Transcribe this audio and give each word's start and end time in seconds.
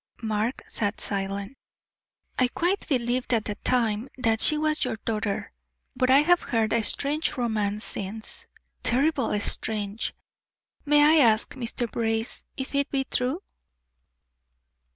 Mark 0.23 0.63
sat 0.65 0.99
silent. 0.99 1.55
"I 2.39 2.47
quite 2.47 2.87
believed 2.87 3.35
at 3.35 3.45
the 3.45 3.53
time 3.53 4.09
that 4.17 4.41
she 4.41 4.57
was 4.57 4.83
your 4.83 4.95
daughter, 5.05 5.51
but 5.95 6.09
I 6.09 6.21
have 6.23 6.41
heard 6.41 6.73
a 6.73 6.83
strange 6.83 7.37
romance 7.37 7.83
since 7.85 8.47
terribly 8.81 9.39
strange. 9.39 10.15
May 10.85 11.03
I 11.03 11.23
ask, 11.23 11.53
Mr. 11.53 11.87
Brace, 11.87 12.45
if 12.57 12.73
it 12.73 12.89
be 12.89 13.03
true?" 13.03 13.43